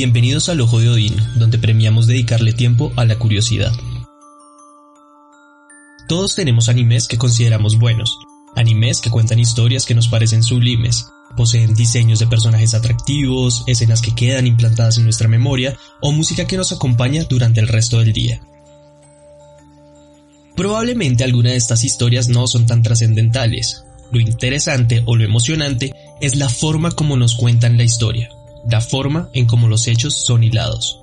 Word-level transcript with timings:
Bienvenidos 0.00 0.48
al 0.48 0.62
Ojo 0.62 0.80
de 0.80 0.88
Odín, 0.88 1.14
donde 1.34 1.58
premiamos 1.58 2.06
dedicarle 2.06 2.54
tiempo 2.54 2.90
a 2.96 3.04
la 3.04 3.18
curiosidad. 3.18 3.70
Todos 6.08 6.34
tenemos 6.34 6.70
animes 6.70 7.06
que 7.06 7.18
consideramos 7.18 7.78
buenos, 7.78 8.16
animes 8.56 9.02
que 9.02 9.10
cuentan 9.10 9.38
historias 9.38 9.84
que 9.84 9.94
nos 9.94 10.08
parecen 10.08 10.42
sublimes, 10.42 11.04
poseen 11.36 11.74
diseños 11.74 12.18
de 12.18 12.26
personajes 12.28 12.72
atractivos, 12.72 13.62
escenas 13.66 14.00
que 14.00 14.14
quedan 14.14 14.46
implantadas 14.46 14.96
en 14.96 15.04
nuestra 15.04 15.28
memoria 15.28 15.76
o 16.00 16.12
música 16.12 16.46
que 16.46 16.56
nos 16.56 16.72
acompaña 16.72 17.24
durante 17.24 17.60
el 17.60 17.68
resto 17.68 17.98
del 17.98 18.14
día. 18.14 18.40
Probablemente 20.56 21.24
alguna 21.24 21.50
de 21.50 21.56
estas 21.56 21.84
historias 21.84 22.30
no 22.30 22.46
son 22.46 22.64
tan 22.64 22.80
trascendentales. 22.80 23.84
Lo 24.12 24.18
interesante 24.18 25.02
o 25.04 25.14
lo 25.14 25.24
emocionante 25.24 25.92
es 26.22 26.36
la 26.36 26.48
forma 26.48 26.90
como 26.90 27.18
nos 27.18 27.34
cuentan 27.36 27.76
la 27.76 27.84
historia 27.84 28.30
la 28.68 28.80
forma 28.80 29.28
en 29.32 29.46
cómo 29.46 29.68
los 29.68 29.86
hechos 29.86 30.24
son 30.24 30.44
hilados. 30.44 31.00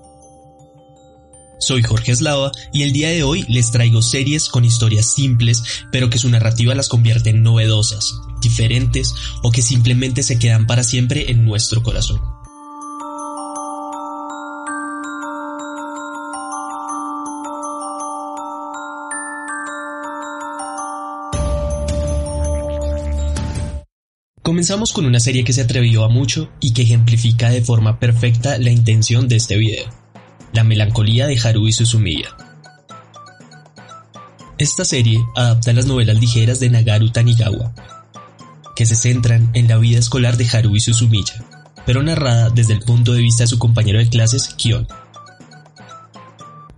Soy 1.60 1.82
Jorge 1.82 2.12
Eslava 2.12 2.52
y 2.72 2.84
el 2.84 2.92
día 2.92 3.10
de 3.10 3.24
hoy 3.24 3.44
les 3.48 3.72
traigo 3.72 4.02
series 4.02 4.48
con 4.48 4.64
historias 4.64 5.08
simples, 5.08 5.64
pero 5.92 6.10
que 6.10 6.20
su 6.20 6.30
narrativa 6.30 6.76
las 6.76 6.88
convierte 6.88 7.32
en 7.32 7.42
novedosas, 7.42 8.14
diferentes 8.42 9.14
o 9.42 9.52
que 9.52 9.64
simplemente 9.64 10.22
se 10.22 10.38
quedan 10.38 10.68
para 10.68 10.84
siempre 10.84 11.32
en 11.32 11.46
nuestro 11.46 11.82
corazón. 11.82 12.37
Comenzamos 24.48 24.94
con 24.94 25.06
una 25.06 25.20
serie 25.20 25.44
que 25.44 25.52
se 25.52 25.60
atrevió 25.60 26.06
a 26.06 26.08
mucho 26.08 26.50
y 26.62 26.72
que 26.72 26.84
ejemplifica 26.84 27.50
de 27.50 27.62
forma 27.62 28.00
perfecta 28.00 28.58
la 28.58 28.72
intención 28.72 29.28
de 29.28 29.36
este 29.36 29.58
video, 29.58 29.90
la 30.54 30.64
melancolía 30.64 31.28
de 31.28 31.38
Haruhi 31.38 31.74
Suzumiya. 31.74 32.30
Esta 34.58 34.86
serie 34.86 35.20
adapta 35.36 35.74
las 35.74 35.86
novelas 35.86 36.18
ligeras 36.22 36.62
de 36.62 36.70
Nagaru 36.70 37.10
Tanigawa, 37.10 37.74
que 38.74 38.86
se 38.86 38.96
centran 38.96 39.50
en 39.54 39.68
la 39.68 39.80
vida 39.80 40.00
escolar 40.00 40.38
de 40.38 40.48
Haruhi 40.48 40.80
Suzumiya, 40.80 41.44
pero 41.86 42.02
narrada 42.02 42.50
desde 42.50 42.72
el 42.72 42.80
punto 42.80 43.12
de 43.12 43.24
vista 43.24 43.44
de 43.44 43.48
su 43.48 43.60
compañero 43.60 44.00
de 44.00 44.08
clases, 44.08 44.48
Kion. 44.56 44.88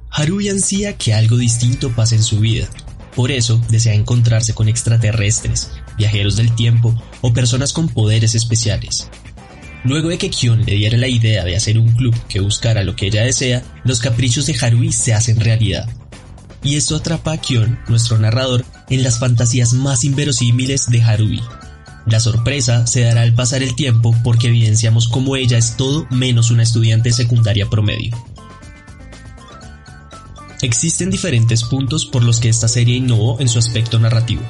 Haruhi 0.09 0.50
ansía 0.50 0.97
que 0.97 1.14
algo 1.14 1.38
distinto 1.38 1.92
pase 1.92 2.16
en 2.16 2.23
su 2.23 2.40
vida, 2.40 2.67
por 3.16 3.30
eso 3.30 3.62
desea 3.70 3.94
encontrarse 3.94 4.56
con 4.56 4.67
extraterrestres, 4.70 5.70
viajeros 6.00 6.38
del 6.38 6.55
tiempo 6.55 7.00
o 7.22 7.31
personas 7.31 7.73
con 7.73 7.89
poderes 7.89 8.33
especiales. 8.33 9.08
Luego 9.83 10.09
de 10.09 10.17
que 10.17 10.30
Kion 10.30 10.66
le 10.66 10.73
diera 10.73 10.97
la 10.97 11.08
idea 11.08 11.46
de 11.46 11.56
hacer 11.56 11.78
un 11.78 11.91
club 11.91 12.16
que 12.28 12.40
buscara 12.40 12.84
lo 12.84 12.96
que 12.96 13.07
ella 13.07 13.23
desea, 13.23 13.63
los 13.84 14.00
caprichos 14.00 14.46
de 14.47 14.56
Harui 14.59 14.91
se 14.91 15.13
hacen 15.13 15.40
realidad. 15.40 15.88
Y 16.63 16.75
esto 16.75 16.96
atrapa 16.97 17.34
a 17.34 17.38
Kion, 17.38 17.79
nuestro 17.88 18.18
narrador, 18.18 18.66
en 18.90 19.03
las 19.03 19.19
fantasías 19.19 19.73
más 19.73 20.03
inverosímiles 20.03 20.88
de 20.88 21.01
Harui. 21.01 21.41
La 22.06 22.19
sorpresa 22.19 22.88
se 22.88 23.02
dará 23.02 23.22
al 23.22 23.34
pasar 23.34 23.62
el 23.62 23.75
tiempo 23.75 24.16
porque 24.23 24.47
evidenciamos 24.47 25.07
cómo 25.07 25.35
ella 25.35 25.57
es 25.57 25.78
todo 25.78 26.07
menos 26.09 26.50
una 26.50 26.63
estudiante 26.63 27.12
secundaria 27.12 27.68
promedio. 27.69 28.18
Existen 30.62 31.09
diferentes 31.09 31.63
puntos 31.63 32.06
por 32.06 32.23
los 32.23 32.40
que 32.40 32.50
esta 32.50 32.68
serie 32.68 32.97
innovó 32.97 33.40
en 33.40 33.47
su 33.47 33.59
aspecto 33.59 33.97
narrativo. 33.97 34.41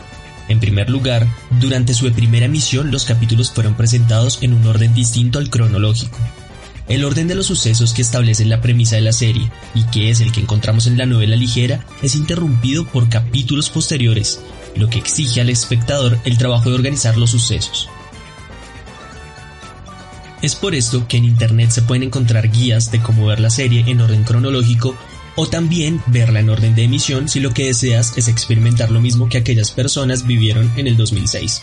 En 0.50 0.60
primer 0.60 0.90
lugar, 0.90 1.28
durante 1.62 1.94
su 1.94 2.12
primera 2.12 2.48
emisión 2.48 2.92
los 2.92 3.06
capítulos 3.06 3.52
fueron 3.52 3.76
presentados 3.76 4.40
en 4.42 4.54
un 4.54 4.66
orden 4.66 4.94
distinto 4.96 5.38
al 5.38 5.50
cronológico. 5.50 6.18
El 6.88 7.06
orden 7.06 7.28
de 7.28 7.36
los 7.36 7.46
sucesos 7.46 7.94
que 7.94 8.02
establece 8.02 8.46
la 8.46 8.60
premisa 8.60 8.96
de 8.96 9.04
la 9.04 9.12
serie, 9.12 9.52
y 9.76 9.84
que 9.84 10.10
es 10.10 10.22
el 10.22 10.32
que 10.32 10.42
encontramos 10.42 10.88
en 10.88 10.98
la 10.98 11.06
novela 11.06 11.36
ligera, 11.36 11.86
es 12.02 12.16
interrumpido 12.16 12.88
por 12.88 13.10
capítulos 13.10 13.70
posteriores, 13.70 14.42
lo 14.76 14.90
que 14.90 14.98
exige 14.98 15.40
al 15.40 15.52
espectador 15.52 16.18
el 16.26 16.40
trabajo 16.40 16.70
de 16.70 16.76
organizar 16.76 17.16
los 17.16 17.30
sucesos. 17.30 17.88
Es 20.42 20.56
por 20.56 20.74
esto 20.74 21.08
que 21.08 21.18
en 21.18 21.26
Internet 21.26 21.70
se 21.70 21.84
pueden 21.84 22.04
encontrar 22.04 22.50
guías 22.50 22.92
de 22.92 23.02
cómo 23.02 23.28
ver 23.28 23.40
la 23.40 23.52
serie 23.52 23.84
en 23.86 24.02
orden 24.02 24.24
cronológico 24.24 24.96
o 25.36 25.48
también 25.48 26.02
verla 26.08 26.40
en 26.40 26.50
orden 26.50 26.76
de 26.76 26.84
emisión 26.84 27.30
si 27.30 27.40
lo 27.40 27.54
que 27.54 27.66
deseas 27.66 28.18
es 28.18 28.28
experimentar 28.28 28.92
lo 28.92 29.02
mismo 29.02 29.30
que 29.30 29.38
aquellas 29.38 29.72
personas 29.72 30.26
vivieron 30.26 30.72
en 30.78 30.88
el 30.88 30.98
2006. 30.98 31.62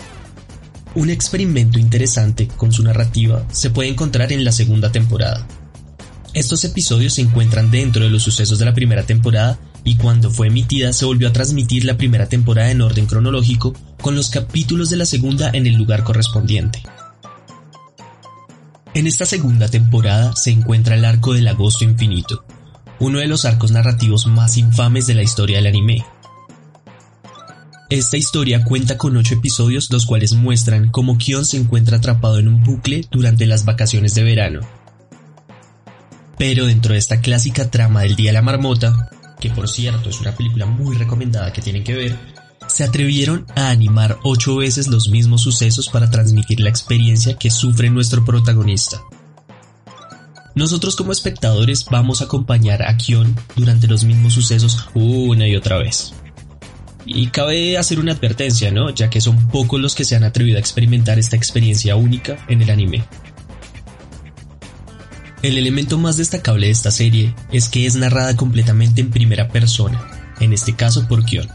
Un 0.94 1.10
experimento 1.10 1.78
interesante 1.78 2.48
con 2.48 2.72
su 2.72 2.82
narrativa 2.82 3.44
se 3.52 3.70
puede 3.70 3.90
encontrar 3.90 4.32
en 4.32 4.44
la 4.44 4.52
segunda 4.52 4.90
temporada. 4.90 5.46
Estos 6.32 6.64
episodios 6.64 7.14
se 7.14 7.22
encuentran 7.22 7.70
dentro 7.70 8.04
de 8.04 8.10
los 8.10 8.22
sucesos 8.22 8.58
de 8.58 8.64
la 8.64 8.74
primera 8.74 9.04
temporada 9.04 9.58
y 9.84 9.96
cuando 9.96 10.30
fue 10.30 10.48
emitida 10.48 10.92
se 10.92 11.04
volvió 11.04 11.28
a 11.28 11.32
transmitir 11.32 11.84
la 11.84 11.96
primera 11.96 12.28
temporada 12.28 12.70
en 12.70 12.82
orden 12.82 13.06
cronológico 13.06 13.72
con 14.00 14.16
los 14.16 14.30
capítulos 14.30 14.90
de 14.90 14.96
la 14.96 15.06
segunda 15.06 15.50
en 15.52 15.66
el 15.66 15.74
lugar 15.74 16.02
correspondiente. 16.02 16.82
En 18.94 19.06
esta 19.06 19.26
segunda 19.26 19.68
temporada 19.68 20.34
se 20.34 20.50
encuentra 20.50 20.94
el 20.94 21.04
arco 21.04 21.34
del 21.34 21.48
agosto 21.48 21.84
infinito, 21.84 22.44
uno 22.98 23.18
de 23.18 23.26
los 23.26 23.44
arcos 23.44 23.70
narrativos 23.70 24.26
más 24.26 24.56
infames 24.56 25.06
de 25.06 25.14
la 25.14 25.22
historia 25.22 25.56
del 25.56 25.66
anime. 25.66 26.04
Esta 27.88 28.16
historia 28.16 28.64
cuenta 28.64 28.98
con 28.98 29.16
ocho 29.16 29.34
episodios 29.34 29.92
los 29.92 30.06
cuales 30.06 30.32
muestran 30.32 30.90
cómo 30.90 31.18
Kion 31.18 31.44
se 31.44 31.56
encuentra 31.56 31.98
atrapado 31.98 32.38
en 32.38 32.48
un 32.48 32.64
bucle 32.64 33.06
durante 33.10 33.46
las 33.46 33.64
vacaciones 33.64 34.14
de 34.14 34.24
verano. 34.24 34.60
Pero 36.36 36.66
dentro 36.66 36.94
de 36.94 36.98
esta 36.98 37.20
clásica 37.20 37.70
trama 37.70 38.02
del 38.02 38.16
Día 38.16 38.30
de 38.30 38.34
la 38.34 38.42
Marmota, 38.42 39.10
que 39.38 39.50
por 39.50 39.68
cierto 39.68 40.10
es 40.10 40.20
una 40.20 40.34
película 40.34 40.66
muy 40.66 40.96
recomendada 40.96 41.52
que 41.52 41.62
tienen 41.62 41.84
que 41.84 41.94
ver, 41.94 42.18
se 42.66 42.82
atrevieron 42.82 43.46
a 43.54 43.70
animar 43.70 44.18
ocho 44.24 44.56
veces 44.56 44.88
los 44.88 45.08
mismos 45.08 45.42
sucesos 45.42 45.88
para 45.88 46.10
transmitir 46.10 46.60
la 46.60 46.70
experiencia 46.70 47.38
que 47.38 47.50
sufre 47.50 47.88
nuestro 47.90 48.24
protagonista. 48.24 49.00
Nosotros 50.56 50.96
como 50.96 51.12
espectadores 51.12 51.84
vamos 51.84 52.22
a 52.22 52.24
acompañar 52.24 52.82
a 52.82 52.96
Kion 52.96 53.36
durante 53.56 53.86
los 53.86 54.04
mismos 54.04 54.32
sucesos 54.32 54.88
una 54.94 55.46
y 55.46 55.54
otra 55.54 55.76
vez. 55.76 56.14
Y 57.04 57.26
cabe 57.26 57.76
hacer 57.76 58.00
una 58.00 58.12
advertencia, 58.12 58.70
¿no? 58.70 58.88
Ya 58.88 59.10
que 59.10 59.20
son 59.20 59.48
pocos 59.48 59.78
los 59.78 59.94
que 59.94 60.06
se 60.06 60.16
han 60.16 60.24
atrevido 60.24 60.56
a 60.56 60.60
experimentar 60.60 61.18
esta 61.18 61.36
experiencia 61.36 61.94
única 61.94 62.38
en 62.48 62.62
el 62.62 62.70
anime. 62.70 63.04
El 65.42 65.58
elemento 65.58 65.98
más 65.98 66.16
destacable 66.16 66.68
de 66.68 66.72
esta 66.72 66.90
serie 66.90 67.34
es 67.52 67.68
que 67.68 67.84
es 67.84 67.94
narrada 67.94 68.34
completamente 68.34 69.02
en 69.02 69.10
primera 69.10 69.48
persona, 69.48 70.32
en 70.40 70.54
este 70.54 70.74
caso 70.74 71.06
por 71.06 71.26
Kion. 71.26 71.48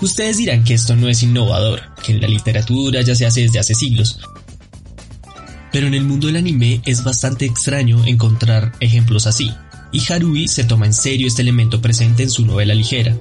Ustedes 0.00 0.38
dirán 0.38 0.64
que 0.64 0.74
esto 0.74 0.96
no 0.96 1.10
es 1.10 1.22
innovador, 1.22 1.82
que 2.02 2.12
en 2.12 2.22
la 2.22 2.26
literatura 2.26 3.02
ya 3.02 3.14
se 3.14 3.26
hace 3.26 3.42
desde 3.42 3.58
hace 3.58 3.74
siglos, 3.74 4.18
pero 5.72 5.86
en 5.86 5.94
el 5.94 6.04
mundo 6.04 6.26
del 6.26 6.36
anime 6.36 6.82
es 6.84 7.02
bastante 7.02 7.46
extraño 7.46 8.04
encontrar 8.04 8.72
ejemplos 8.80 9.26
así, 9.26 9.52
y 9.90 10.12
Harui 10.12 10.46
se 10.48 10.64
toma 10.64 10.86
en 10.86 10.94
serio 10.94 11.26
este 11.26 11.42
elemento 11.42 11.80
presente 11.80 12.22
en 12.22 12.30
su 12.30 12.44
novela 12.46 12.74
ligera. 12.74 13.16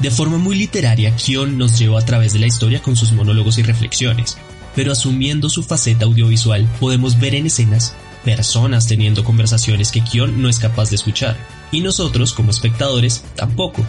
De 0.00 0.10
forma 0.10 0.38
muy 0.38 0.56
literaria, 0.56 1.16
Kion 1.16 1.58
nos 1.58 1.78
lleva 1.78 1.98
a 1.98 2.04
través 2.04 2.32
de 2.32 2.38
la 2.38 2.46
historia 2.46 2.82
con 2.82 2.94
sus 2.94 3.12
monólogos 3.12 3.58
y 3.58 3.62
reflexiones, 3.62 4.36
pero 4.76 4.92
asumiendo 4.92 5.48
su 5.48 5.64
faceta 5.64 6.04
audiovisual 6.04 6.68
podemos 6.78 7.18
ver 7.18 7.34
en 7.34 7.46
escenas 7.46 7.94
personas 8.24 8.86
teniendo 8.86 9.24
conversaciones 9.24 9.90
que 9.90 10.02
Kion 10.02 10.42
no 10.42 10.48
es 10.48 10.58
capaz 10.58 10.90
de 10.90 10.96
escuchar, 10.96 11.36
y 11.72 11.80
nosotros 11.80 12.32
como 12.34 12.50
espectadores 12.50 13.24
tampoco. 13.34 13.84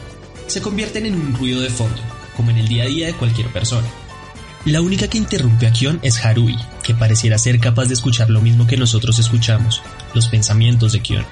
Se 0.48 0.62
convierten 0.62 1.06
en 1.06 1.16
un 1.16 1.36
ruido 1.36 1.62
de 1.62 1.70
fondo, 1.70 2.02
como 2.36 2.52
en 2.52 2.58
el 2.58 2.68
día 2.68 2.84
a 2.84 2.88
día 2.88 3.08
de 3.08 3.14
cualquier 3.14 3.52
persona. 3.52 3.88
La 4.66 4.82
única 4.82 5.08
que 5.08 5.18
interrumpe 5.18 5.68
a 5.68 5.72
Kion 5.72 6.00
es 6.04 6.24
Harui, 6.24 6.58
que 6.84 6.94
pareciera 6.94 7.38
ser 7.38 7.60
capaz 7.60 7.86
de 7.86 7.94
escuchar 7.94 8.30
lo 8.30 8.42
mismo 8.42 8.68
que 8.68 8.76
nosotros 8.76 9.18
escuchamos, 9.18 9.82
los 10.14 10.28
pensamientos 10.28 10.92
de 10.92 11.00
Kion. 11.00 11.26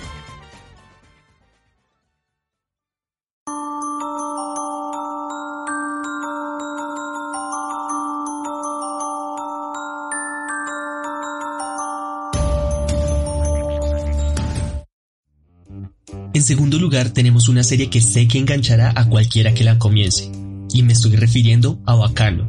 En 16.33 16.43
segundo 16.43 16.79
lugar, 16.79 17.09
tenemos 17.09 17.49
una 17.49 17.63
serie 17.63 17.89
que 17.89 17.99
sé 17.99 18.27
que 18.27 18.37
enganchará 18.37 18.93
a 18.95 19.09
cualquiera 19.09 19.53
que 19.53 19.65
la 19.65 19.77
comience, 19.77 20.31
y 20.71 20.83
me 20.83 20.93
estoy 20.93 21.15
refiriendo 21.17 21.79
a 21.85 21.95
Bacano, 21.95 22.47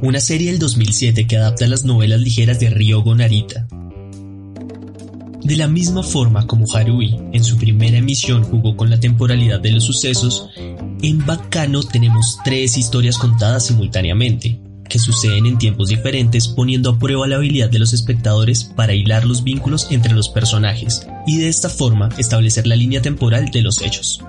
una 0.00 0.20
serie 0.20 0.50
del 0.50 0.58
2007 0.58 1.26
que 1.26 1.36
adapta 1.36 1.66
las 1.66 1.84
novelas 1.84 2.20
ligeras 2.20 2.58
de 2.60 2.70
Ryogo 2.70 3.14
Narita. 3.14 3.66
De 5.42 5.56
la 5.56 5.66
misma 5.66 6.02
forma 6.02 6.46
como 6.46 6.72
Harui 6.72 7.18
en 7.32 7.42
su 7.42 7.56
primera 7.56 7.98
emisión 7.98 8.44
jugó 8.44 8.76
con 8.76 8.90
la 8.90 9.00
temporalidad 9.00 9.60
de 9.60 9.72
los 9.72 9.84
sucesos, 9.84 10.48
en 11.02 11.26
Bacano 11.26 11.82
tenemos 11.82 12.38
tres 12.44 12.78
historias 12.78 13.18
contadas 13.18 13.66
simultáneamente, 13.66 14.60
que 14.88 14.98
suceden 15.00 15.46
en 15.46 15.58
tiempos 15.58 15.88
diferentes 15.88 16.46
poniendo 16.46 16.90
a 16.90 16.98
prueba 16.98 17.26
la 17.26 17.36
habilidad 17.36 17.70
de 17.70 17.78
los 17.78 17.92
espectadores 17.92 18.62
para 18.62 18.94
hilar 18.94 19.24
los 19.24 19.42
vínculos 19.42 19.88
entre 19.90 20.12
los 20.12 20.28
personajes 20.28 21.06
y 21.26 21.38
de 21.38 21.48
esta 21.48 21.68
forma 21.68 22.10
establecer 22.18 22.66
la 22.66 22.76
línea 22.76 23.02
temporal 23.02 23.50
de 23.50 23.62
los 23.62 23.80
hechos. 23.80 24.22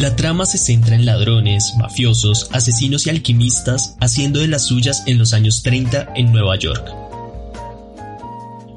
La 0.00 0.16
trama 0.16 0.46
se 0.46 0.56
centra 0.56 0.94
en 0.94 1.04
ladrones, 1.04 1.74
mafiosos, 1.76 2.48
asesinos 2.52 3.06
y 3.06 3.10
alquimistas 3.10 3.96
haciendo 4.00 4.40
de 4.40 4.48
las 4.48 4.64
suyas 4.64 5.02
en 5.04 5.18
los 5.18 5.34
años 5.34 5.62
30 5.62 6.14
en 6.16 6.32
Nueva 6.32 6.56
York. 6.56 6.90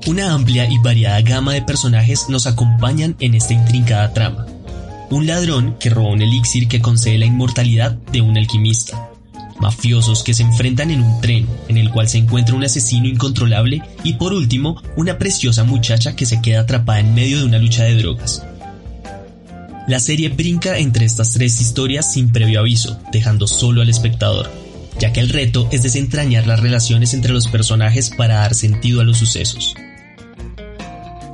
Una 0.06 0.34
amplia 0.34 0.70
y 0.70 0.78
variada 0.80 1.22
gama 1.22 1.54
de 1.54 1.62
personajes 1.62 2.28
nos 2.28 2.46
acompañan 2.46 3.16
en 3.22 3.36
esta 3.36 3.54
intrincada 3.54 4.12
trama. 4.12 4.48
Un 5.12 5.26
ladrón 5.26 5.78
que 5.80 5.90
roba 5.90 6.10
un 6.10 6.22
elixir 6.22 6.68
que 6.68 6.82
concede 6.82 7.18
la 7.18 7.26
inmortalidad 7.26 7.94
de 7.94 8.20
un 8.20 8.38
alquimista, 8.38 9.10
mafiosos 9.62 10.24
que 10.24 10.34
se 10.34 10.44
enfrentan 10.44 10.92
en 10.92 11.02
un 11.02 11.22
tren 11.22 11.48
en 11.70 11.78
el 11.78 11.90
cual 11.90 12.10
se 12.10 12.18
encuentra 12.18 12.54
un 12.54 12.66
asesino 12.66 13.08
incontrolable 13.08 13.82
y 14.04 14.16
por 14.16 14.34
último 14.34 14.82
una 14.98 15.18
preciosa 15.18 15.64
muchacha 15.64 16.18
que 16.18 16.26
se 16.26 16.42
queda 16.42 16.60
atrapada 16.60 17.00
en 17.00 17.16
medio 17.16 17.40
de 17.40 17.46
una 17.46 17.60
lucha 17.60 17.86
de 17.86 17.96
drogas. 17.96 18.44
La 19.86 20.00
serie 20.00 20.30
brinca 20.30 20.78
entre 20.78 21.06
estas 21.06 21.32
tres 21.32 21.60
historias 21.60 22.14
sin 22.14 22.32
previo 22.32 22.62
aviso, 22.62 22.98
dejando 23.12 23.48
solo 23.48 23.82
al 23.82 23.90
espectador, 23.90 24.50
ya 24.98 25.12
que 25.12 25.20
el 25.20 25.28
reto 25.28 25.68
es 25.74 25.84
desentrañar 25.84 26.48
las 26.48 26.62
relaciones 26.62 27.14
entre 27.14 27.34
los 27.34 27.48
personajes 27.48 28.10
para 28.10 28.36
dar 28.36 28.56
sentido 28.56 29.02
a 29.02 29.04
los 29.04 29.18
sucesos. 29.18 29.76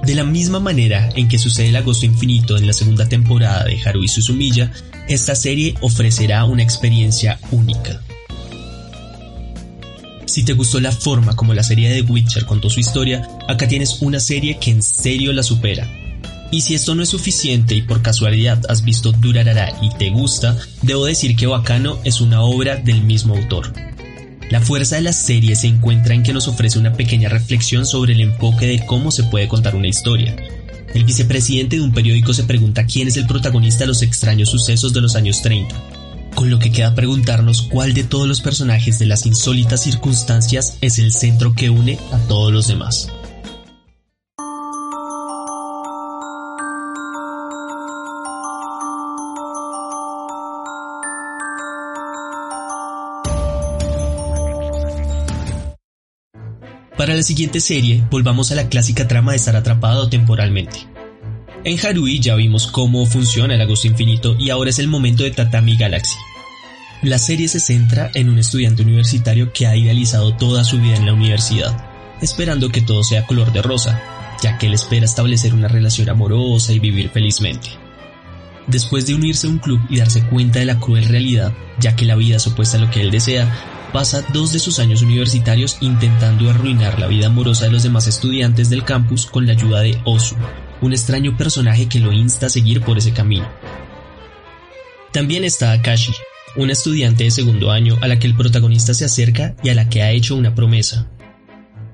De 0.04 0.16
la 0.16 0.24
misma 0.24 0.60
manera 0.60 1.10
en 1.16 1.28
que 1.28 1.38
sucede 1.38 1.70
el 1.70 1.76
agosto 1.76 2.08
infinito 2.08 2.58
en 2.58 2.66
la 2.66 2.74
segunda 2.74 3.08
temporada 3.08 3.66
de 3.66 3.80
Haruhi 3.80 4.08
Suzumiya, 4.08 4.72
esta 5.08 5.36
serie 5.36 5.76
ofrecerá 5.82 6.46
una 6.46 6.64
experiencia 6.64 7.40
única. 7.52 8.02
Si 10.26 10.44
te 10.44 10.54
gustó 10.54 10.80
la 10.80 10.92
forma 10.92 11.36
como 11.36 11.54
la 11.54 11.64
serie 11.64 11.90
de 11.90 12.02
Witcher 12.02 12.46
contó 12.46 12.72
su 12.72 12.80
historia, 12.80 13.28
acá 13.48 13.68
tienes 13.68 14.02
una 14.02 14.20
serie 14.20 14.58
que 14.58 14.72
en 14.72 14.82
serio 14.82 15.34
la 15.34 15.44
supera. 15.44 15.99
Y 16.52 16.62
si 16.62 16.74
esto 16.74 16.96
no 16.96 17.04
es 17.04 17.10
suficiente 17.10 17.76
y 17.76 17.82
por 17.82 18.02
casualidad 18.02 18.62
has 18.70 18.84
visto 18.84 19.12
Durarara 19.12 19.78
y 19.82 19.90
te 19.98 20.10
gusta, 20.10 20.58
debo 20.82 21.06
decir 21.06 21.36
que 21.36 21.48
Bacano 21.48 22.00
es 22.04 22.22
una 22.22 22.42
obra 22.42 22.78
del 22.78 23.04
mismo 23.04 23.36
autor. 23.36 23.74
La 24.50 24.60
fuerza 24.60 24.96
de 24.96 25.04
la 25.04 25.14
serie 25.14 25.56
se 25.56 25.68
encuentra 25.68 26.16
en 26.16 26.24
que 26.24 26.34
nos 26.34 26.48
ofrece 26.48 26.80
una 26.80 26.94
pequeña 26.94 27.30
reflexión 27.30 27.86
sobre 27.86 28.14
el 28.14 28.22
enfoque 28.22 28.66
de 28.66 28.84
cómo 28.86 29.12
se 29.12 29.24
puede 29.24 29.48
contar 29.48 29.76
una 29.76 29.88
historia. 29.88 30.36
El 30.96 31.04
vicepresidente 31.04 31.76
de 31.76 31.84
un 31.84 31.94
periódico 31.94 32.34
se 32.34 32.46
pregunta 32.46 32.86
quién 32.86 33.08
es 33.08 33.18
el 33.18 33.28
protagonista 33.28 33.82
de 33.82 33.88
los 33.90 34.02
extraños 34.02 34.50
sucesos 34.50 34.92
de 34.92 35.02
los 35.02 35.16
años 35.16 35.44
30 35.44 36.00
con 36.40 36.50
lo 36.50 36.60
que 36.60 36.72
queda 36.72 36.96
preguntarnos 36.96 37.64
cuál 37.64 37.94
de 37.94 38.06
todos 38.06 38.28
los 38.28 38.40
personajes 38.40 38.98
de 38.98 39.06
las 39.06 39.26
insólitas 39.26 39.84
circunstancias 39.84 40.78
es 40.80 40.98
el 41.00 41.12
centro 41.12 41.54
que 41.54 41.70
une 41.70 42.00
a 42.14 42.18
todos 42.30 42.54
los 42.54 42.68
demás. 42.68 43.10
La 57.20 57.24
siguiente 57.24 57.60
serie, 57.60 58.02
volvamos 58.10 58.50
a 58.54 58.56
la 58.56 58.70
clásica 58.70 59.06
trama 59.06 59.32
de 59.32 59.38
estar 59.38 59.54
atrapado 59.54 60.08
temporalmente. 60.08 60.88
En 61.66 61.78
Harui 61.86 62.22
ya 62.22 62.36
vimos 62.36 62.68
cómo 62.68 63.06
funciona 63.06 63.56
el 63.56 63.62
agosto 63.62 63.88
infinito 63.88 64.38
y 64.40 64.52
ahora 64.52 64.70
es 64.70 64.80
el 64.80 64.88
momento 64.88 65.24
de 65.24 65.32
Tatami 65.32 65.76
Galaxy. 65.76 66.16
La 67.02 67.18
serie 67.18 67.50
se 67.50 67.60
centra 67.60 68.10
en 68.14 68.30
un 68.30 68.40
estudiante 68.40 68.84
universitario 68.84 69.52
que 69.52 69.68
ha 69.68 69.76
idealizado 69.76 70.38
toda 70.38 70.64
su 70.64 70.80
vida 70.80 70.96
en 70.96 71.08
la 71.08 71.14
universidad, 71.14 71.76
esperando 72.22 72.70
que 72.70 72.80
todo 72.80 73.04
sea 73.04 73.28
color 73.28 73.52
de 73.52 73.64
rosa, 73.64 74.02
ya 74.42 74.58
que 74.58 74.68
él 74.68 74.74
espera 74.74 75.04
establecer 75.04 75.54
una 75.54 75.68
relación 75.68 76.08
amorosa 76.08 76.72
y 76.72 76.80
vivir 76.80 77.10
felizmente. 77.10 77.68
Después 78.68 79.06
de 79.06 79.16
unirse 79.16 79.48
a 79.48 79.50
un 79.50 79.60
club 79.60 79.82
y 79.90 79.98
darse 79.98 80.24
cuenta 80.24 80.60
de 80.60 80.66
la 80.66 80.80
cruel 80.80 81.04
realidad, 81.04 81.52
ya 81.82 81.98
que 81.98 82.06
la 82.06 82.16
vida 82.16 82.38
es 82.38 82.48
opuesta 82.48 82.78
a 82.78 82.80
lo 82.80 82.90
que 82.90 83.02
él 83.02 83.12
desea, 83.12 83.79
pasa 83.92 84.24
dos 84.34 84.52
de 84.52 84.60
sus 84.60 84.80
años 84.80 85.02
universitarios 85.02 85.78
intentando 85.82 86.50
arruinar 86.50 87.00
la 87.00 87.08
vida 87.08 87.28
amorosa 87.28 87.66
de 87.66 87.72
los 87.72 87.84
demás 87.84 88.08
estudiantes 88.08 88.70
del 88.70 88.84
campus 88.84 89.26
con 89.26 89.46
la 89.46 89.54
ayuda 89.54 89.82
de 89.82 90.00
Osu, 90.06 90.36
un 90.82 90.94
extraño 90.94 91.36
personaje 91.36 91.88
que 91.88 92.00
lo 92.00 92.12
insta 92.12 92.48
a 92.48 92.50
seguir 92.50 92.82
por 92.82 92.98
ese 92.98 93.14
camino. 93.14 93.50
También 95.12 95.44
está 95.44 95.72
Akashi, 95.72 96.14
una 96.56 96.74
estudiante 96.74 97.24
de 97.24 97.32
segundo 97.32 97.72
año 97.72 97.98
a 98.02 98.08
la 98.08 98.20
que 98.20 98.28
el 98.28 98.36
protagonista 98.36 98.94
se 98.94 99.06
acerca 99.06 99.56
y 99.64 99.70
a 99.70 99.76
la 99.76 99.90
que 99.90 100.04
ha 100.04 100.12
hecho 100.12 100.36
una 100.36 100.54
promesa. 100.54 101.08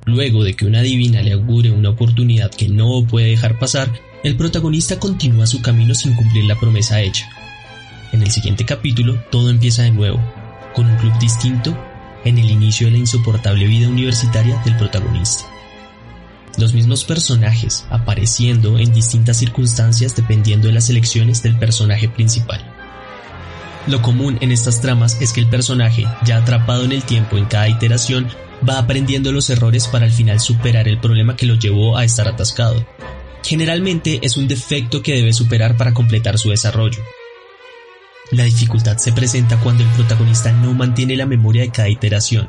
Luego 0.06 0.44
de 0.44 0.54
que 0.54 0.66
una 0.66 0.82
divina 0.82 1.22
le 1.22 1.34
augure 1.34 1.72
una 1.72 1.90
oportunidad 1.90 2.52
que 2.52 2.70
no 2.70 3.06
puede 3.08 3.28
dejar 3.28 3.58
pasar, 3.58 3.92
el 4.24 4.36
protagonista 4.36 5.00
continúa 5.00 5.48
su 5.48 5.62
camino 5.62 5.96
sin 5.96 6.14
cumplir 6.14 6.46
la 6.46 6.60
promesa 6.60 7.02
hecha. 7.02 7.30
En 8.12 8.22
el 8.22 8.32
siguiente 8.32 8.66
capítulo, 8.66 9.20
todo 9.32 9.50
empieza 9.50 9.84
de 9.84 9.92
nuevo, 9.92 10.22
con 10.76 10.88
un 10.88 10.98
club 10.98 11.18
distinto 11.20 11.76
en 12.26 12.38
el 12.38 12.50
inicio 12.50 12.88
de 12.88 12.92
la 12.92 12.98
insoportable 13.00 13.66
vida 13.66 13.88
universitaria 13.88 14.62
del 14.64 14.78
protagonista 14.78 15.46
los 16.58 16.74
mismos 16.74 17.04
personajes 17.04 17.86
apareciendo 17.90 18.80
en 18.80 18.94
distintas 18.94 19.38
circunstancias 19.38 20.16
dependiendo 20.16 20.68
de 20.68 20.74
las 20.74 20.90
elecciones 20.90 21.44
del 21.44 21.58
personaje 21.58 22.10
principal. 22.10 22.64
Lo 23.88 24.02
común 24.02 24.38
en 24.42 24.52
estas 24.52 24.82
tramas 24.82 25.22
es 25.22 25.32
que 25.32 25.42
el 25.42 25.48
personaje, 25.48 26.06
ya 26.24 26.38
atrapado 26.38 26.86
en 26.86 26.92
el 26.92 27.04
tiempo 27.04 27.38
en 27.38 27.46
cada 27.46 27.70
iteración, 27.70 28.28
va 28.68 28.80
aprendiendo 28.80 29.32
los 29.32 29.50
errores 29.50 29.88
para 29.88 30.06
al 30.06 30.12
final 30.12 30.40
superar 30.40 30.88
el 30.88 31.00
problema 31.00 31.36
que 31.36 31.46
lo 31.46 31.56
llevó 31.56 31.98
a 31.98 32.04
estar 32.04 32.28
atascado. 32.28 32.86
Generalmente 33.44 34.20
es 34.24 34.38
un 34.38 34.48
defecto 34.48 35.04
que 35.04 35.14
debe 35.14 35.34
superar 35.34 35.78
para 35.78 35.94
completar 35.94 36.40
su 36.40 36.50
desarrollo. 36.50 37.00
La 38.32 38.44
dificultad 38.44 38.98
se 38.98 39.14
presenta 39.14 39.60
cuando 39.60 39.84
el 39.84 39.90
protagonista 39.90 40.52
no 40.52 40.74
mantiene 40.74 41.16
la 41.16 41.26
memoria 41.26 41.62
de 41.62 41.72
cada 41.72 41.90
iteración. 41.90 42.48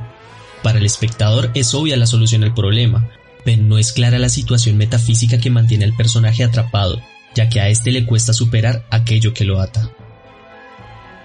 Para 0.63 0.79
el 0.79 0.87
espectador 0.87 1.51
es 1.55 1.75
obvia 1.75 1.97
la 1.97 2.07
solución 2.07 2.45
al 2.45 2.55
problema, 2.55 3.09
pero 3.45 3.63
no 3.63 3.79
es 3.79 3.93
clara 3.93 4.19
la 4.19 4.29
situación 4.29 4.77
metafísica 4.77 5.39
que 5.39 5.51
mantiene 5.51 5.85
al 5.85 5.95
personaje 5.95 6.45
atrapado, 6.45 7.01
ya 7.35 7.49
que 7.49 7.61
a 7.61 7.69
este 7.69 7.93
le 7.93 8.07
cuesta 8.07 8.33
superar 8.33 8.87
aquello 8.91 9.35
que 9.35 9.45
lo 9.45 9.61
ata. 9.61 9.91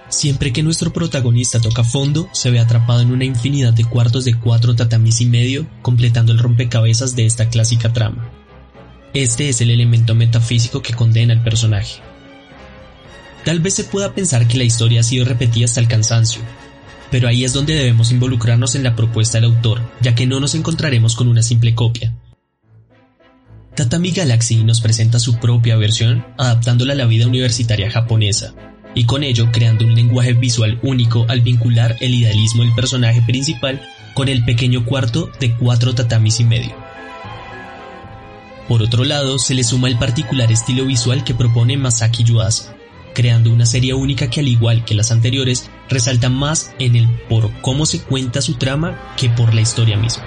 Siempre 0.08 0.52
que 0.52 0.62
nuestro 0.62 0.92
protagonista 0.92 1.58
toca 1.58 1.82
fondo, 1.82 2.28
se 2.32 2.50
ve 2.50 2.60
atrapado 2.60 3.00
en 3.00 3.10
una 3.10 3.24
infinidad 3.24 3.72
de 3.72 3.86
cuartos 3.86 4.26
de 4.26 4.38
cuatro 4.38 4.76
tatamis 4.76 5.22
y 5.22 5.26
medio, 5.26 5.66
completando 5.80 6.32
el 6.32 6.38
rompecabezas 6.38 7.16
de 7.16 7.24
esta 7.24 7.48
clásica 7.48 7.94
trama. 7.94 8.30
Este 9.14 9.48
es 9.48 9.62
el 9.62 9.70
elemento 9.70 10.14
metafísico 10.14 10.82
que 10.82 10.92
condena 10.92 11.32
al 11.32 11.42
personaje. 11.42 12.02
Tal 13.44 13.58
vez 13.60 13.74
se 13.74 13.84
pueda 13.84 14.14
pensar 14.14 14.46
que 14.46 14.56
la 14.56 14.64
historia 14.64 15.00
ha 15.00 15.02
sido 15.02 15.24
repetida 15.24 15.64
hasta 15.64 15.80
el 15.80 15.88
cansancio, 15.88 16.42
pero 17.10 17.28
ahí 17.28 17.44
es 17.44 17.52
donde 17.52 17.74
debemos 17.74 18.12
involucrarnos 18.12 18.74
en 18.74 18.84
la 18.84 18.94
propuesta 18.94 19.38
del 19.38 19.50
autor, 19.50 19.80
ya 20.00 20.14
que 20.14 20.26
no 20.26 20.38
nos 20.38 20.54
encontraremos 20.54 21.16
con 21.16 21.28
una 21.28 21.42
simple 21.42 21.74
copia. 21.74 22.14
Tatami 23.74 24.12
Galaxy 24.12 24.62
nos 24.64 24.80
presenta 24.80 25.18
su 25.18 25.38
propia 25.38 25.76
versión 25.76 26.24
adaptándola 26.38 26.92
a 26.92 26.96
la 26.96 27.06
vida 27.06 27.26
universitaria 27.26 27.90
japonesa, 27.90 28.54
y 28.94 29.04
con 29.06 29.24
ello 29.24 29.50
creando 29.50 29.86
un 29.86 29.94
lenguaje 29.94 30.34
visual 30.34 30.78
único 30.82 31.26
al 31.28 31.40
vincular 31.40 31.96
el 32.00 32.14
idealismo 32.14 32.62
del 32.62 32.74
personaje 32.74 33.22
principal 33.22 33.80
con 34.14 34.28
el 34.28 34.44
pequeño 34.44 34.84
cuarto 34.84 35.30
de 35.40 35.56
cuatro 35.56 35.94
tatamis 35.94 36.38
y 36.40 36.44
medio. 36.44 36.74
Por 38.68 38.82
otro 38.82 39.04
lado, 39.04 39.38
se 39.38 39.54
le 39.54 39.64
suma 39.64 39.88
el 39.88 39.98
particular 39.98 40.52
estilo 40.52 40.84
visual 40.84 41.24
que 41.24 41.34
propone 41.34 41.76
Masaki 41.76 42.24
Yuasa, 42.24 42.76
creando 43.12 43.52
una 43.52 43.66
serie 43.66 43.94
única 43.94 44.28
que 44.28 44.40
al 44.40 44.48
igual 44.48 44.84
que 44.84 44.94
las 44.94 45.10
anteriores 45.12 45.70
resalta 45.88 46.28
más 46.28 46.74
en 46.78 46.96
el 46.96 47.08
por 47.28 47.50
cómo 47.60 47.86
se 47.86 48.00
cuenta 48.00 48.40
su 48.40 48.54
trama 48.54 49.14
que 49.16 49.30
por 49.30 49.54
la 49.54 49.60
historia 49.60 49.96
misma. 49.96 50.24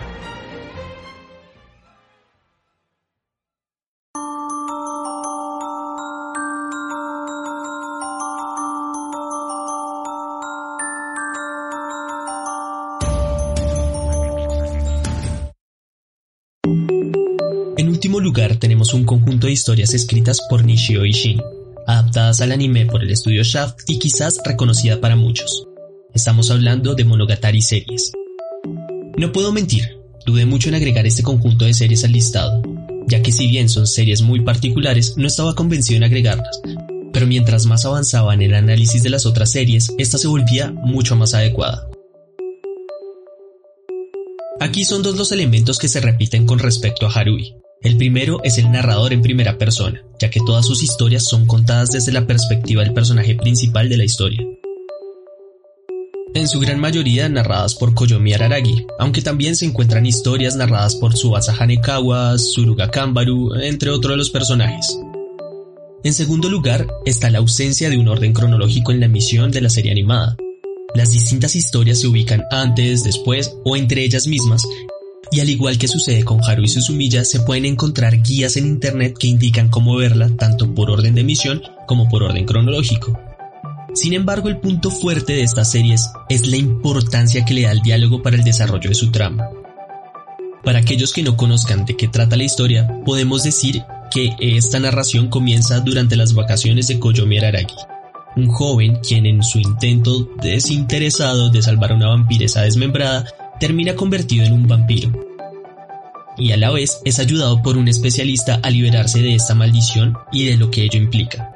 último 18.06 18.20
lugar 18.20 18.58
tenemos 18.58 18.94
un 18.94 19.04
conjunto 19.04 19.48
de 19.48 19.54
historias 19.54 19.96
escritas 19.96 20.40
por 20.48 20.64
Nishio 20.64 21.06
Ishin, 21.06 21.42
adaptadas 21.96 22.42
al 22.42 22.52
anime 22.52 22.86
por 22.86 23.04
el 23.04 23.10
estudio 23.10 23.44
Shaft 23.44 23.82
y 23.88 24.00
quizás 24.00 24.40
reconocida 24.44 25.00
para 25.00 25.16
muchos. 25.16 25.66
Estamos 26.14 26.52
hablando 26.52 26.94
de 26.94 27.06
Monogatari 27.06 27.62
series. 27.62 28.12
No 29.18 29.32
puedo 29.32 29.52
mentir, 29.52 29.98
dudé 30.26 30.46
mucho 30.46 30.70
en 30.70 30.76
agregar 30.76 31.06
este 31.06 31.24
conjunto 31.24 31.66
de 31.66 31.74
series 31.74 32.04
al 32.04 32.12
listado, 32.12 32.62
ya 33.08 33.22
que 33.22 33.32
si 33.32 33.48
bien 33.48 33.70
son 33.70 33.88
series 33.88 34.22
muy 34.22 34.42
particulares, 34.42 35.16
no 35.18 35.28
estaba 35.28 35.56
convencido 35.56 35.98
en 35.98 36.04
agregarlas, 36.04 36.62
pero 37.14 37.28
mientras 37.28 37.66
más 37.66 37.86
avanzaba 37.86 38.34
en 38.34 38.42
el 38.42 38.54
análisis 38.54 39.02
de 39.04 39.10
las 39.10 39.26
otras 39.26 39.52
series, 39.52 39.92
esta 39.98 40.18
se 40.18 40.28
volvía 40.28 40.72
mucho 40.72 41.16
más 41.16 41.34
adecuada. 41.34 41.88
Aquí 44.60 44.84
son 44.84 45.04
dos 45.04 45.16
los 45.18 45.32
elementos 45.32 45.80
que 45.80 45.88
se 45.88 46.02
repiten 46.02 46.46
con 46.46 46.60
respecto 46.60 47.06
a 47.06 47.12
Harui. 47.12 47.56
El 47.86 47.98
primero 47.98 48.44
es 48.44 48.58
el 48.58 48.72
narrador 48.72 49.14
en 49.14 49.22
primera 49.22 49.60
persona, 49.60 50.04
ya 50.20 50.32
que 50.32 50.40
todas 50.40 50.66
sus 50.66 50.82
historias 50.82 51.24
son 51.24 51.46
contadas 51.46 51.92
desde 51.92 52.12
la 52.12 52.26
perspectiva 52.26 52.82
del 52.82 52.94
personaje 52.94 53.36
principal 53.36 53.88
de 53.90 53.98
la 53.98 54.04
historia. 54.04 54.42
En 56.34 56.48
su 56.48 56.60
gran 56.60 56.80
mayoría 56.80 57.30
narradas 57.30 57.76
por 57.76 57.94
Koyomi 57.94 58.34
Araragi, 58.34 58.88
aunque 58.98 59.22
también 59.22 59.56
se 59.56 59.66
encuentran 59.66 60.08
historias 60.08 60.56
narradas 60.56 60.96
por 60.96 61.14
Tsubasa 61.14 61.56
Hanekawa, 61.58 62.40
Suruga 62.40 62.90
Kambaru, 62.90 63.54
entre 63.62 63.92
otros 63.92 64.14
de 64.14 64.18
los 64.18 64.32
personajes. 64.32 65.00
En 66.04 66.14
segundo 66.14 66.50
lugar, 66.50 66.88
está 67.06 67.30
la 67.30 67.38
ausencia 67.38 67.92
de 67.92 68.00
un 68.00 68.08
orden 68.08 68.34
cronológico 68.34 68.94
en 68.94 69.00
la 69.00 69.06
emisión 69.06 69.52
de 69.52 69.62
la 69.62 69.70
serie 69.70 69.92
animada, 69.92 70.36
las 70.96 71.12
distintas 71.12 71.58
historias 71.58 72.00
se 72.00 72.08
ubican 72.08 72.46
antes, 72.52 73.04
después 73.04 73.54
o 73.66 73.76
entre 73.76 74.06
ellas 74.06 74.28
mismas, 74.28 74.64
y 75.32 75.40
al 75.40 75.50
igual 75.50 75.78
que 75.78 75.88
sucede 75.88 76.24
con 76.24 76.40
Haru 76.44 76.64
y 76.64 76.68
Suzumiya, 76.68 77.26
se 77.26 77.40
pueden 77.40 77.66
encontrar 77.66 78.22
guías 78.22 78.58
en 78.58 78.68
internet 78.68 79.18
que 79.18 79.28
indican 79.28 79.70
cómo 79.70 79.96
verla 79.96 80.30
tanto 80.38 80.74
por 80.74 80.92
orden 80.92 81.16
de 81.16 81.22
emisión 81.22 81.62
como 81.88 82.08
por 82.10 82.24
orden 82.24 82.46
cronológico. 82.46 83.20
Sin 83.94 84.14
embargo, 84.14 84.50
el 84.50 84.58
punto 84.58 84.92
fuerte 84.92 85.34
de 85.34 85.44
estas 85.44 85.72
series 85.72 86.10
es 86.30 86.46
la 86.46 86.58
importancia 86.58 87.46
que 87.46 87.54
le 87.54 87.62
da 87.62 87.72
el 87.72 87.82
diálogo 87.82 88.22
para 88.22 88.36
el 88.36 88.44
desarrollo 88.44 88.90
de 88.90 88.96
su 88.96 89.10
trama. 89.10 89.50
Para 90.66 90.80
aquellos 90.80 91.14
que 91.14 91.24
no 91.24 91.38
conozcan 91.38 91.86
de 91.86 91.96
qué 91.96 92.08
trata 92.08 92.36
la 92.36 92.44
historia, 92.44 93.02
podemos 93.06 93.44
decir 93.44 93.84
que 94.12 94.36
esta 94.40 94.80
narración 94.80 95.30
comienza 95.30 95.80
durante 95.80 96.16
las 96.16 96.34
vacaciones 96.34 96.88
de 96.88 97.00
Koyomi 97.00 97.38
Araragi, 97.38 97.76
un 98.36 98.48
joven 98.48 98.98
quien 98.98 99.26
en 99.26 99.44
su 99.44 99.60
intento 99.60 100.30
desinteresado 100.42 101.50
de 101.50 101.62
salvar 101.62 101.92
a 101.92 101.96
una 101.96 102.10
vampiresa 102.10 102.64
desmembrada 102.64 103.26
termina 103.60 103.96
convertido 103.96 104.46
en 104.46 104.54
un 104.54 104.68
vampiro. 104.68 105.12
Y 106.38 106.52
a 106.52 106.58
la 106.58 106.72
vez 106.72 107.00
es 107.06 107.20
ayudado 107.20 107.62
por 107.62 107.78
un 107.78 107.88
especialista 107.88 108.60
a 108.62 108.70
liberarse 108.70 109.22
de 109.22 109.36
esta 109.36 109.56
maldición 109.56 110.18
y 110.32 110.46
de 110.46 110.58
lo 110.58 110.70
que 110.70 110.84
ello 110.84 111.00
implica. 111.00 111.56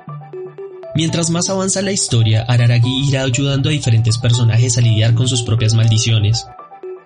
Mientras 0.95 1.29
más 1.29 1.49
avanza 1.49 1.81
la 1.81 1.91
historia, 1.91 2.43
Araragi 2.47 3.07
irá 3.07 3.23
ayudando 3.23 3.69
a 3.69 3.71
diferentes 3.71 4.17
personajes 4.17 4.77
a 4.77 4.81
lidiar 4.81 5.13
con 5.13 5.27
sus 5.27 5.43
propias 5.43 5.73
maldiciones, 5.73 6.45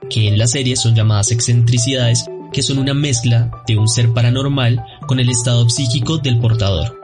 que 0.09 0.27
en 0.27 0.37
la 0.37 0.47
serie 0.47 0.75
son 0.75 0.95
llamadas 0.95 1.31
excentricidades, 1.31 2.25
que 2.53 2.63
son 2.63 2.79
una 2.79 2.93
mezcla 2.93 3.51
de 3.67 3.77
un 3.77 3.87
ser 3.87 4.13
paranormal 4.13 4.83
con 5.07 5.19
el 5.19 5.29
estado 5.29 5.69
psíquico 5.69 6.17
del 6.17 6.39
portador. 6.39 6.99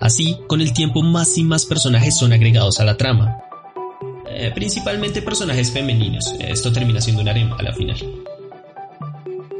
Así, 0.00 0.38
con 0.46 0.60
el 0.60 0.72
tiempo 0.72 1.02
más 1.02 1.36
y 1.38 1.44
más 1.44 1.64
personajes 1.64 2.16
son 2.16 2.32
agregados 2.32 2.80
a 2.80 2.84
la 2.84 2.96
trama. 2.96 3.38
Eh, 4.34 4.50
principalmente 4.54 5.20
personajes 5.20 5.70
femeninos, 5.70 6.34
esto 6.40 6.72
termina 6.72 7.00
siendo 7.00 7.22
un 7.22 7.28
harem 7.28 7.52
a 7.52 7.62
la 7.62 7.72
final. 7.72 7.96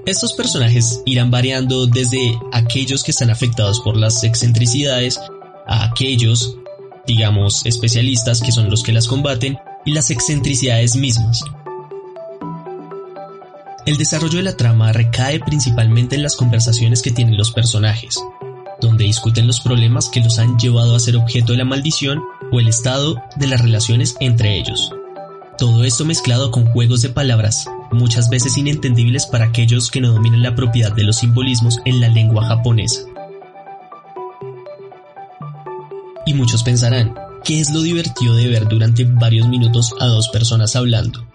Estos 0.06 0.32
personajes 0.32 1.02
irán 1.04 1.30
variando 1.30 1.86
desde 1.86 2.36
aquellos 2.52 3.04
que 3.04 3.10
están 3.10 3.30
afectados 3.30 3.80
por 3.80 3.96
las 3.96 4.24
excentricidades 4.24 5.20
a 5.66 5.84
aquellos, 5.84 6.56
digamos, 7.06 7.66
especialistas 7.66 8.40
que 8.40 8.50
son 8.50 8.70
los 8.70 8.82
que 8.82 8.92
las 8.92 9.06
combaten 9.06 9.58
y 9.84 9.92
las 9.92 10.10
excentricidades 10.10 10.96
mismas. 10.96 11.44
El 13.84 13.96
desarrollo 13.98 14.38
de 14.38 14.44
la 14.44 14.56
trama 14.56 14.92
recae 14.92 15.38
principalmente 15.40 16.16
en 16.16 16.22
las 16.22 16.36
conversaciones 16.36 17.02
que 17.02 17.10
tienen 17.10 17.36
los 17.36 17.52
personajes, 17.52 18.18
donde 18.80 19.04
discuten 19.04 19.46
los 19.46 19.60
problemas 19.60 20.08
que 20.08 20.20
los 20.20 20.38
han 20.38 20.58
llevado 20.58 20.96
a 20.96 21.00
ser 21.00 21.16
objeto 21.16 21.52
de 21.52 21.58
la 21.58 21.64
maldición 21.64 22.20
o 22.52 22.60
el 22.60 22.68
estado 22.68 23.20
de 23.36 23.48
las 23.48 23.60
relaciones 23.60 24.16
entre 24.20 24.58
ellos. 24.58 24.92
Todo 25.58 25.84
esto 25.84 26.04
mezclado 26.04 26.50
con 26.50 26.66
juegos 26.66 27.02
de 27.02 27.08
palabras, 27.08 27.66
muchas 27.90 28.28
veces 28.28 28.56
inentendibles 28.56 29.26
para 29.26 29.46
aquellos 29.46 29.90
que 29.90 30.00
no 30.00 30.12
dominan 30.12 30.42
la 30.42 30.54
propiedad 30.54 30.92
de 30.92 31.04
los 31.04 31.16
simbolismos 31.16 31.78
en 31.84 32.00
la 32.00 32.08
lengua 32.08 32.46
japonesa. 32.46 33.00
Y 36.26 36.34
muchos 36.34 36.62
pensarán, 36.62 37.14
¿qué 37.44 37.58
es 37.58 37.72
lo 37.72 37.82
divertido 37.82 38.36
de 38.36 38.48
ver 38.48 38.68
durante 38.68 39.04
varios 39.04 39.48
minutos 39.48 39.94
a 39.98 40.06
dos 40.06 40.28
personas 40.28 40.76
hablando? 40.76 41.26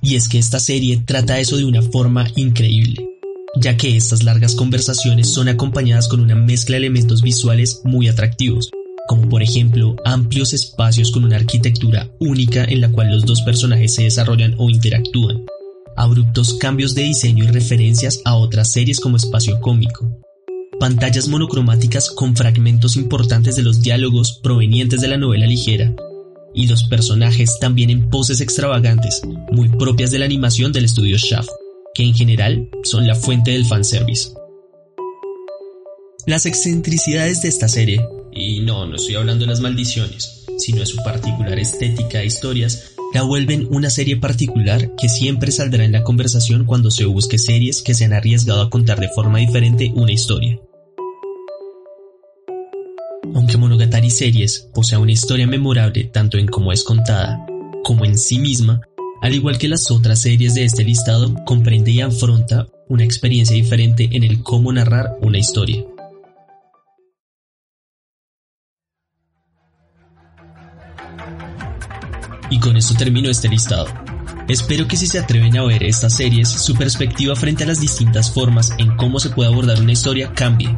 Y 0.00 0.16
es 0.16 0.28
que 0.28 0.38
esta 0.38 0.58
serie 0.58 1.02
trata 1.04 1.38
eso 1.38 1.56
de 1.56 1.64
una 1.64 1.82
forma 1.82 2.26
increíble 2.36 3.12
ya 3.54 3.76
que 3.76 3.96
estas 3.96 4.22
largas 4.22 4.54
conversaciones 4.54 5.28
son 5.28 5.48
acompañadas 5.48 6.08
con 6.08 6.20
una 6.20 6.34
mezcla 6.34 6.74
de 6.74 6.86
elementos 6.86 7.22
visuales 7.22 7.82
muy 7.84 8.08
atractivos, 8.08 8.70
como 9.08 9.28
por 9.28 9.42
ejemplo 9.42 9.96
amplios 10.04 10.52
espacios 10.52 11.10
con 11.10 11.24
una 11.24 11.36
arquitectura 11.36 12.10
única 12.20 12.64
en 12.64 12.80
la 12.80 12.90
cual 12.90 13.10
los 13.10 13.24
dos 13.24 13.42
personajes 13.42 13.94
se 13.94 14.04
desarrollan 14.04 14.54
o 14.58 14.70
interactúan, 14.70 15.44
abruptos 15.96 16.54
cambios 16.54 16.94
de 16.94 17.02
diseño 17.02 17.44
y 17.44 17.48
referencias 17.48 18.20
a 18.24 18.36
otras 18.36 18.72
series 18.72 19.00
como 19.00 19.16
espacio 19.16 19.60
cómico, 19.60 20.20
pantallas 20.78 21.28
monocromáticas 21.28 22.10
con 22.10 22.36
fragmentos 22.36 22.96
importantes 22.96 23.56
de 23.56 23.62
los 23.62 23.82
diálogos 23.82 24.40
provenientes 24.42 25.00
de 25.00 25.08
la 25.08 25.16
novela 25.16 25.46
ligera, 25.46 25.94
y 26.54 26.66
los 26.66 26.84
personajes 26.84 27.58
también 27.60 27.90
en 27.90 28.10
poses 28.10 28.40
extravagantes, 28.40 29.22
muy 29.52 29.68
propias 29.68 30.10
de 30.10 30.18
la 30.18 30.26
animación 30.26 30.72
del 30.72 30.84
estudio 30.84 31.16
Shaft 31.16 31.48
que 31.94 32.04
en 32.04 32.14
general 32.14 32.68
son 32.84 33.06
la 33.06 33.14
fuente 33.14 33.50
del 33.50 33.66
fanservice. 33.66 34.32
Las 36.26 36.46
excentricidades 36.46 37.42
de 37.42 37.48
esta 37.48 37.68
serie, 37.68 38.00
y 38.32 38.60
no, 38.60 38.86
no 38.86 38.96
estoy 38.96 39.14
hablando 39.16 39.44
de 39.44 39.50
las 39.50 39.60
maldiciones, 39.60 40.44
sino 40.58 40.80
de 40.80 40.86
su 40.86 40.96
particular 40.98 41.58
estética 41.58 42.22
e 42.22 42.26
historias, 42.26 42.92
la 43.12 43.22
vuelven 43.22 43.68
una 43.70 43.90
serie 43.90 44.16
particular 44.16 44.94
que 44.96 45.08
siempre 45.08 45.52
saldrá 45.52 45.84
en 45.84 45.92
la 45.92 46.02
conversación 46.02 46.64
cuando 46.64 46.90
se 46.90 47.04
busque 47.04 47.38
series 47.38 47.82
que 47.82 47.94
se 47.94 48.06
han 48.06 48.14
arriesgado 48.14 48.62
a 48.62 48.70
contar 48.70 49.00
de 49.00 49.08
forma 49.08 49.38
diferente 49.38 49.92
una 49.94 50.12
historia. 50.12 50.58
Aunque 53.34 53.56
Monogatari 53.56 54.10
Series 54.10 54.68
posea 54.74 54.98
una 54.98 55.12
historia 55.12 55.46
memorable 55.46 56.04
tanto 56.04 56.38
en 56.38 56.46
cómo 56.46 56.72
es 56.72 56.84
contada 56.84 57.46
como 57.84 58.04
en 58.04 58.18
sí 58.18 58.38
misma, 58.38 58.80
al 59.20 59.34
igual 59.34 59.58
que 59.58 59.68
las 59.68 59.90
otras 59.90 60.20
series 60.20 60.54
de 60.54 60.64
este 60.64 60.84
listado, 60.84 61.34
comprende 61.44 61.90
y 61.90 62.00
afronta 62.00 62.68
una 62.88 63.04
experiencia 63.04 63.54
diferente 63.54 64.08
en 64.12 64.24
el 64.24 64.42
cómo 64.42 64.72
narrar 64.72 65.16
una 65.20 65.38
historia. 65.38 65.84
Y 72.52 72.60
con 72.60 72.76
esto 72.76 72.94
termino 72.94 73.30
este 73.30 73.48
listado. 73.48 73.86
Espero 74.46 74.86
que 74.86 74.98
si 74.98 75.06
se 75.06 75.18
atreven 75.18 75.56
a 75.56 75.64
ver 75.64 75.82
estas 75.82 76.14
series, 76.14 76.50
su 76.50 76.74
perspectiva 76.74 77.34
frente 77.34 77.64
a 77.64 77.66
las 77.66 77.80
distintas 77.80 78.30
formas 78.30 78.74
en 78.76 78.94
cómo 78.98 79.18
se 79.20 79.30
puede 79.30 79.48
abordar 79.48 79.80
una 79.80 79.92
historia 79.92 80.34
cambie 80.34 80.76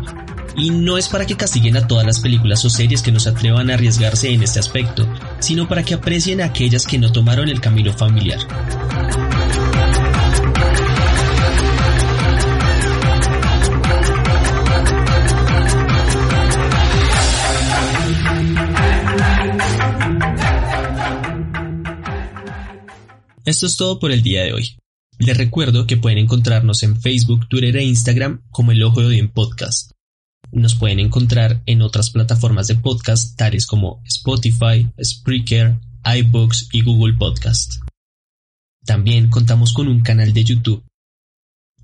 y 0.57 0.71
no 0.71 0.99
es 0.99 1.09
para 1.09 1.27
que 1.27 1.37
castiguen 1.37 1.77
a 1.77 1.89
todas 1.89 2.07
las 2.07 2.21
películas 2.21 2.65
o 2.65 2.71
series 2.71 3.03
que 3.03 3.11
no 3.11 3.19
se 3.19 3.31
atrevan 3.31 3.71
a 3.71 3.75
arriesgarse 3.75 4.33
en 4.33 4.45
este 4.45 4.61
aspecto, 4.61 5.05
sino 5.41 5.67
para 5.67 5.83
que 5.83 5.95
aprecien 5.95 6.43
a 6.43 6.45
aquellas 6.45 6.87
que 6.87 6.97
no 6.97 7.11
tomaron 7.11 7.49
el 7.49 7.61
camino 7.61 7.93
familiar. 7.93 8.39
Esto 23.45 23.67
es 23.67 23.77
todo 23.77 23.99
por 23.99 24.11
el 24.11 24.23
día 24.23 24.43
de 24.43 24.55
hoy. 24.55 24.77
Les 25.19 25.37
recuerdo 25.37 25.87
que 25.87 25.99
pueden 25.99 26.17
encontrarnos 26.17 26.83
en 26.83 26.99
Facebook, 26.99 27.47
Twitter 27.47 27.77
e 27.77 27.85
Instagram 27.85 28.43
como 28.51 28.73
El 28.73 28.83
Ojo 28.83 29.01
de 29.01 29.07
Odín 29.09 29.29
Podcast. 29.29 29.91
Nos 30.51 30.75
pueden 30.75 30.99
encontrar 30.99 31.63
en 31.67 31.83
otras 31.83 32.09
plataformas 32.09 32.69
de 32.69 32.77
podcast 32.77 33.37
tales 33.37 33.67
como 33.67 34.03
Spotify, 34.07 34.91
Spreaker, 35.03 35.79
iBooks 36.05 36.69
y 36.73 36.83
Google 36.83 37.19
Podcast. 37.19 37.83
También 38.87 39.29
contamos 39.29 39.75
con 39.75 39.89
un 39.89 40.01
canal 40.01 40.33
de 40.33 40.45
YouTube. 40.45 40.83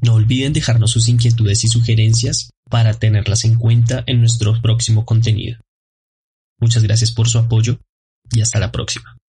No 0.01 0.15
olviden 0.15 0.55
dejarnos 0.55 0.93
sus 0.93 1.09
inquietudes 1.09 1.63
y 1.65 1.69
sugerencias 1.69 2.49
para 2.71 2.95
tenerlas 2.95 3.45
en 3.45 3.57
cuenta 3.57 4.03
en 4.07 4.21
nuestro 4.21 4.63
próximo 4.63 5.05
contenido. 5.05 5.61
Muchas 6.59 6.83
gracias 6.83 7.13
por 7.13 7.29
su 7.29 7.39
apoyo 7.39 7.79
y 8.33 8.41
hasta 8.41 8.59
la 8.61 8.73
próxima. 8.73 9.20